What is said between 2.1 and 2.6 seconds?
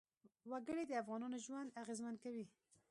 کوي.